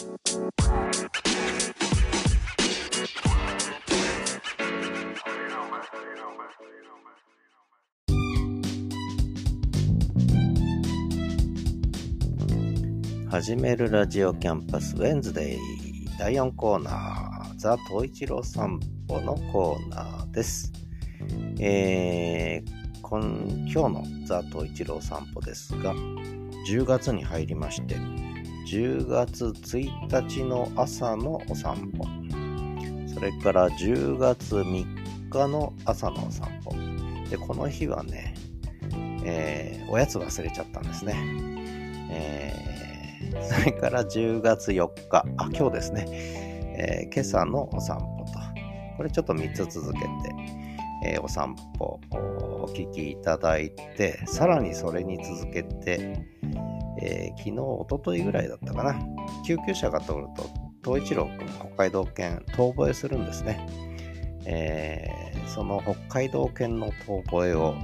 [0.00, 0.08] 始
[13.56, 15.58] めるラジオキャンパスウェンズデイ
[16.18, 20.72] 第4コーナーザ・東一郎散歩のコーナーです。
[21.58, 22.70] えー、
[23.02, 25.94] 今日のザ・東一郎散歩ですが
[26.66, 27.96] 10月に入りまして
[28.66, 32.04] 10月1日の朝のお散歩。
[33.12, 36.72] それから10月3日の朝のお散歩。
[37.28, 38.34] でこの日はね、
[39.24, 41.14] えー、おやつ忘れちゃったんですね、
[42.10, 42.70] えー
[43.42, 46.04] それから10月4日、あ、今日ですね、
[46.76, 48.32] えー、今朝のお散歩と、
[48.96, 50.06] これちょっと3つ続けて、
[51.04, 56.26] え、お散歩お聞きいただいて、さらにそれに続けて、
[57.02, 58.98] えー、昨日、おとといぐらいだったかな、
[59.46, 60.44] 救急車が通ると、
[60.84, 63.66] 東一郎くん、北海道犬、遠吠えするんですね。
[64.46, 67.74] えー、その北海道犬の遠吠えを、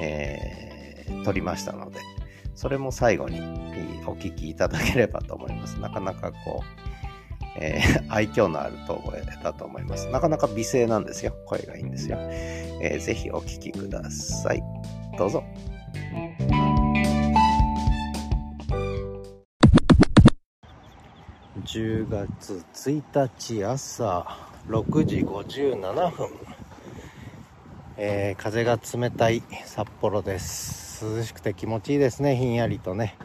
[0.00, 1.98] えー、取りましたので、
[2.54, 3.40] それも最後に
[4.06, 5.78] お聞きいただければと思います。
[5.80, 6.84] なかなかこう、
[7.56, 10.08] えー、 愛嬌のある遠吠えだと思います。
[10.08, 11.34] なかなか美声なんですよ。
[11.46, 12.18] 声がいいんですよ。
[12.20, 14.62] えー、ぜひお聞きください。
[15.18, 15.42] どうぞ。
[21.62, 24.26] 10月1日朝
[24.66, 26.28] 6時57分、
[27.96, 31.04] えー、風が冷たい札幌です。
[31.04, 33.16] 涼しくて気持ちいいですねひんやりとね。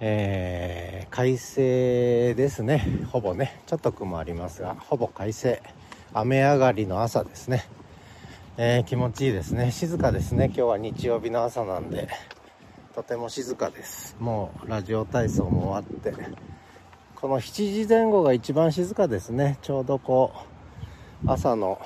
[0.00, 2.86] えー、快晴ですね。
[3.10, 3.58] ほぼね。
[3.64, 5.62] ちょっと雲ありますがほぼ快晴。
[6.12, 7.64] 雨上がりの朝ですね、
[8.58, 9.70] えー、気持ちいいですね。
[9.70, 10.46] 静かですね。
[10.46, 12.06] 今日は日曜日の朝なんで。
[12.94, 14.14] とても静かです。
[14.20, 16.53] もうラジオ体操も終わって。
[17.24, 19.58] この7時前後が一番静かですね。
[19.62, 20.34] ちょうどこ
[21.24, 21.80] う朝の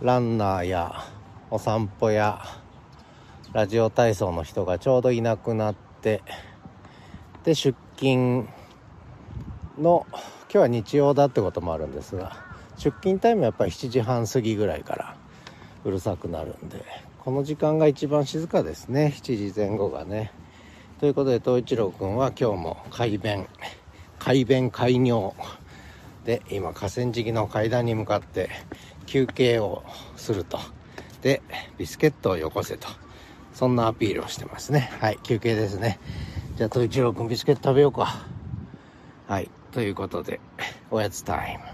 [0.00, 1.04] ランナーや
[1.50, 2.40] お散歩や
[3.52, 6.22] ラジオ体操の人がちょうどいなくなって
[7.44, 8.48] で出勤
[9.78, 12.34] の今日は日曜だってこともあるんですが
[12.78, 15.14] 出勤タイムはやっぱり7時半過ぎぐらいから
[15.84, 16.82] うるさくなるんで
[17.18, 19.12] この時間が一番静かですね。
[19.14, 20.32] 7時前後がね。
[21.00, 23.46] ということで東一郎君は今日も快便
[24.24, 25.34] 快便快尿
[26.24, 28.48] で今河川敷の階段に向かって
[29.04, 29.84] 休憩を
[30.16, 30.58] すると
[31.20, 31.42] で
[31.76, 32.88] ビスケットをよこせと
[33.52, 34.90] そんなアピールをしてますね。
[34.98, 36.00] はい、休憩ですね。
[36.56, 38.26] じゃあ、と一郎くんビスケット食べようか。
[39.28, 40.40] はい、ということで、
[40.90, 41.64] おやつタイム。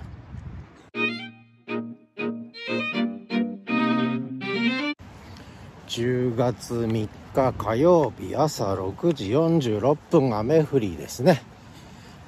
[5.87, 11.43] 10月3日火曜日朝6時46分雨降りですね。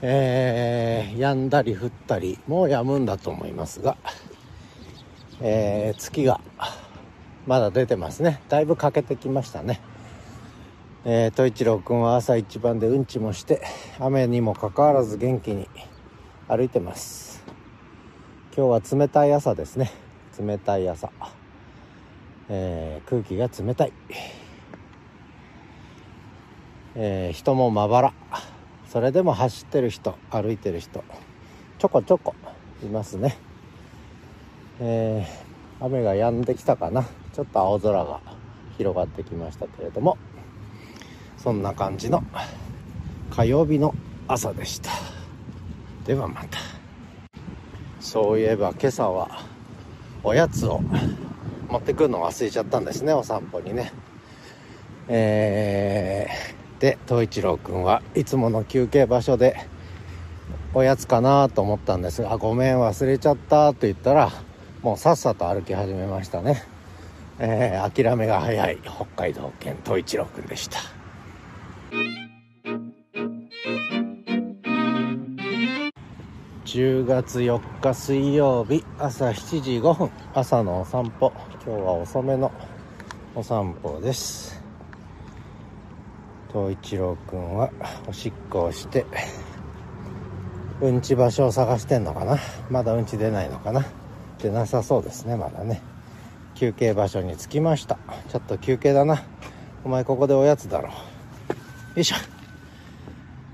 [0.04, 3.96] えー、止んだり降ったり、もう止むんだと思いますが、
[5.40, 6.40] えー、月が
[7.46, 8.40] まだ出てますね。
[8.48, 9.80] だいぶ欠けてきましたね。
[11.04, 13.62] えー、戸一郎君は朝一番でうんちもして
[14.00, 15.68] 雨にもかかわらず元気に
[16.48, 17.44] 歩いてます。
[18.56, 19.92] 今日は冷たい朝ですね。
[20.36, 21.10] 冷たい朝、
[22.48, 23.92] えー、空気が冷たい、
[26.96, 28.12] えー、人もまばら。
[28.92, 31.02] それでも走ってる人歩いてる人
[31.78, 32.34] ちょこちょこ
[32.82, 33.38] いますね、
[34.80, 37.02] えー、雨が止んできたかな。
[37.32, 38.20] ちょっと青空が
[38.76, 40.18] 広がってきましたけれども
[41.38, 42.22] そんな感じの
[43.30, 43.94] 火曜日の
[44.28, 44.90] 朝でした。
[46.04, 46.58] ではまた。
[47.98, 49.40] そういえば今朝は
[50.22, 50.82] おやつを
[51.70, 53.90] 持ってくるの忘れちゃったんですねお散歩にね。
[55.08, 59.54] えー、で東一郎くんはいつもの休憩場所で
[60.74, 64.32] おやつかなと思ったんですが「ごめん忘れちゃった」と言ったら
[64.82, 66.60] もうさっさと歩き始めましたね。
[67.38, 70.80] えー、諦めが早い北海道犬東一郎くんでした。
[76.64, 80.10] 10月4日水曜日朝7時5分。
[80.34, 81.32] 朝のお散歩。
[81.64, 82.50] 今日は遅めの
[83.36, 84.61] お散歩です。
[86.52, 87.70] 東一郎くんは
[88.06, 89.06] おしっこをして
[90.80, 92.38] うんち場所を探してんのかな？
[92.68, 93.84] まだうんち出ないのかな？
[94.38, 95.80] 出なさそうですねまだね。
[96.54, 97.98] 休憩場所に着きました。
[98.28, 99.22] ちょっと休憩だな。
[99.84, 100.88] お前ここでおやつだろ。
[100.88, 100.94] よ
[101.96, 102.16] いしょ。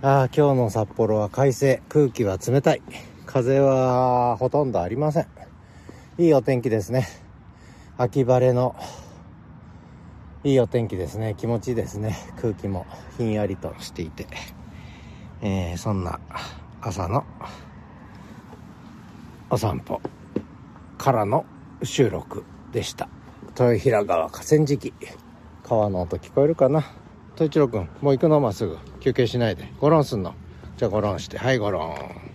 [0.03, 1.83] ああ今日の札幌は快晴。
[1.89, 2.83] 空気は冷たい。
[3.27, 5.27] 風はほとんどありません。
[6.19, 7.07] いいお天気ですね。
[7.97, 8.75] 秋晴れの
[10.45, 11.35] いいお天気ですね。
[11.37, 12.17] 気持ちいいですね。
[12.41, 12.87] 空気も。
[13.17, 14.29] ひんやりとしていて、
[15.43, 16.21] えー、そんな
[16.81, 17.25] 朝の
[19.51, 20.01] お散歩。
[20.97, 21.45] からの
[21.83, 23.09] 収録でした。
[23.59, 24.95] 豊平川河川敷。
[25.65, 26.85] 川の音聞こえるかな？
[27.35, 28.39] 統一郎君もう行くの？
[28.39, 28.79] まっすぐ。
[29.01, 29.73] 休憩しないで。
[29.81, 30.35] ゴロンすんの。
[30.77, 31.37] じゃあゴロンして。
[31.37, 32.28] はいゴロン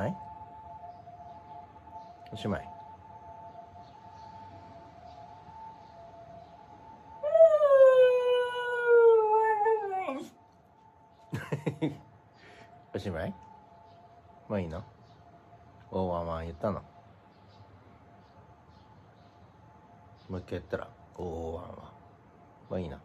[0.00, 0.16] まい？
[2.32, 2.68] おしまい。
[12.94, 13.34] おしまい？
[14.48, 14.82] もういいの
[15.90, 16.80] 大ワンワン言ったの。
[20.28, 21.74] もう一回言ったら大ワンワン
[22.70, 22.96] もういいの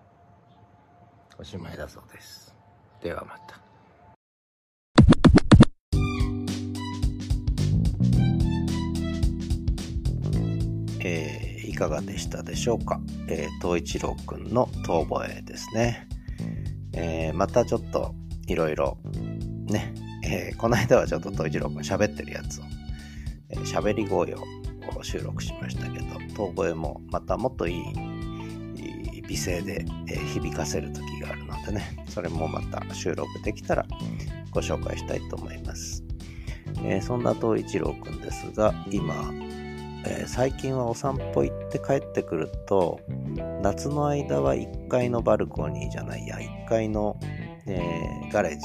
[1.40, 2.56] おしまいだそうです。
[3.02, 3.65] ではまた。
[11.08, 16.08] えー、いかがでしたでしょうか、えー、一郎くんの遠吠えですね、
[16.94, 18.16] えー、またちょっと
[18.48, 18.98] いろいろ
[19.68, 19.94] ね、
[20.24, 22.64] えー、この間はちょっと東一郎くん喋ってるやつを、
[23.50, 24.44] えー、り声を
[25.04, 26.06] 収録しましたけど
[26.36, 27.84] 遠吠えもまたもっといい
[29.28, 33.86] 美声で、え、響かせる時があるのでねそれもまた収録できたら
[34.50, 36.04] ご紹介したいと思います、
[36.84, 39.14] え、そんな東一郎くんですが今
[40.08, 43.00] えー、最近はお散歩行って帰ってくると
[43.62, 47.18] 夏の間は1階のバルコニーじゃないや1階の、
[47.68, 48.62] えー、ガレージ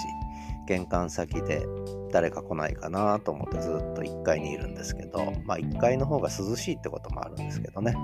[0.67, 1.67] 玄関先で
[2.13, 7.95] 誰か来ないかなと思ってずっと1階にいるんですけどまあ1階の方が涼しいってこともあるんですけどね。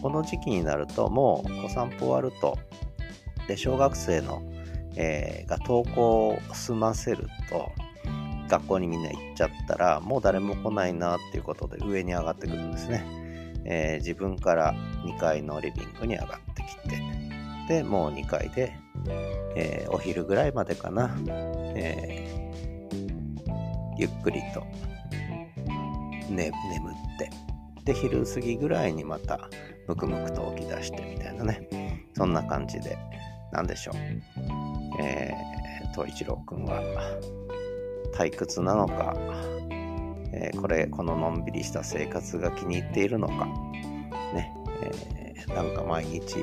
[0.00, 2.58] この時期になるともうお散歩終わると
[3.48, 4.42] で小学生の、
[4.96, 7.70] えー、が登校を済ませると
[8.52, 13.02] 学校にみんな行っちゃったら、もう誰も来ないなっていうことで上に上がってくるんですね。
[13.64, 14.74] えー、自分から
[15.06, 17.02] 2階のリビングに上がってきて、
[17.66, 18.74] で、もう2階で、
[19.56, 21.16] えー、お昼ぐらいまでかな、
[21.74, 24.60] えー、ゆっくりと、
[26.28, 27.30] ね、眠って、
[27.84, 29.48] で、昼過ぎぐらいにまた、
[29.88, 32.98] むくむくと起き出してみたいなね、そんな感じで、
[33.50, 33.94] なんでしょう。
[35.00, 36.82] えー、東一郎くんは、
[38.14, 39.14] 退屈なのか、
[40.32, 43.46] えー、これこののんびりした生活が気に入っているのか
[44.34, 46.36] ね、えー、なんか毎日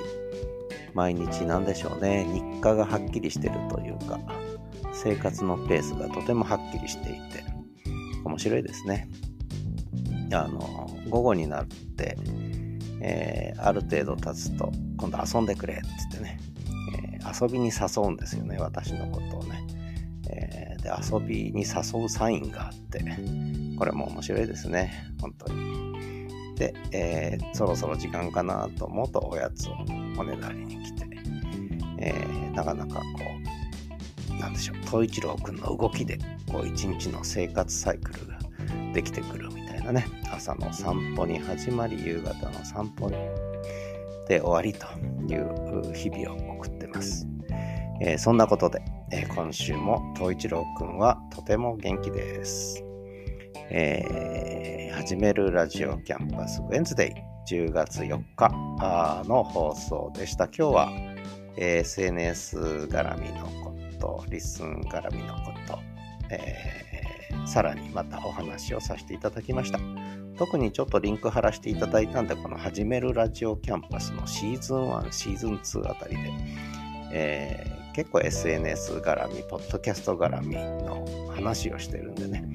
[0.94, 2.26] 毎日なんでしょうね。
[2.26, 4.20] 日課がはっきりしてるというか
[4.94, 7.44] 生活のペースがとてもはっきりしていて
[8.24, 9.10] 面白いですね。
[10.34, 12.18] あの午後になって、
[13.02, 15.78] えー、ある程度経つと今度遊んでくれっ
[16.12, 16.40] つってね、
[17.14, 19.66] えー、遊びに誘うんですよね私のことをね。
[20.32, 23.04] えー、で遊びに誘うサインがあって、
[23.78, 25.90] これも面白いですね、本当に。
[26.56, 29.74] で、えー、そろそろ時間かなと思うとおやつを
[30.18, 31.08] おねだりに来て、
[32.00, 33.04] えー、なかなかこ
[34.32, 36.18] う、なんでしょう、東一郎くんの動きで、
[36.52, 38.40] こう一日の生活サイクルが
[38.94, 43.10] できてくるみたいなね、朝の散歩に始まり、夕方の散歩
[44.28, 44.86] で終わりと
[45.34, 47.29] いう日々を送ってます。
[48.02, 52.82] えー、そんなことで、えー、今週も東一郎くんはとても元気です。
[53.72, 57.14] えー、始めるラジオキャンパスウェンズデ
[57.50, 58.50] イ10月4日
[59.28, 60.46] の放送でした。
[60.46, 60.90] 今日は、
[61.58, 62.58] え、SNS
[62.90, 65.80] 絡みのこと、リスン絡みのこと、
[66.30, 66.56] え、
[67.46, 69.80] さらにまたお話をさせていただきました。
[70.38, 76.32] 特にちょっとリンク貼らせていただいたんで、この始めるラジオキャンパスのシーズン1、シーズン2あたりで、
[77.12, 82.46] え結構 SNS 絡み、ポッドキャスト絡みの話をしてるんでね、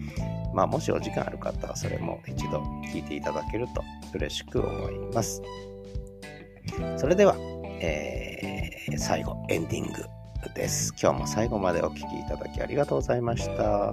[0.55, 2.63] まあ、もしお時間ある方はそれも一度
[2.95, 3.85] 聞いていただけると
[4.15, 5.43] 嬉しく思います。
[6.97, 7.37] それでは、
[7.83, 10.07] えー、最後、エンディング
[10.55, 10.95] です。
[10.99, 13.93] 今日も最後までお聴きいただきありがとうございました。